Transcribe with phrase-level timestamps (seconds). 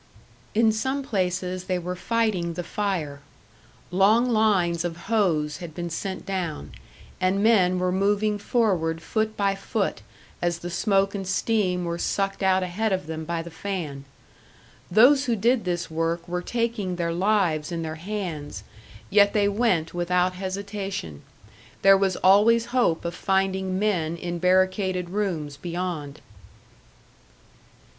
[0.55, 3.19] In some places they were fighting the fire.
[3.91, 6.71] Long lines of hose had been sent down,
[7.19, 10.01] and men were moving forward foot by foot,
[10.41, 14.05] as the smoke and steam were sucked out ahead of them by the fan.
[14.89, 18.63] Those who did this work were taking their lives in their hands,
[19.11, 21.21] yet they went without hesitation.
[21.83, 26.21] There was always hope of finding men in barricaded rooms beyond.